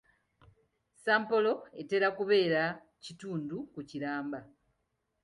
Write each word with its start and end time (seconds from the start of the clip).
Sampolo 1.03 1.51
etera 1.81 2.07
kubeera 2.17 2.63
kitundu 3.03 3.55
ku 3.73 3.79
kiramba. 3.89 4.39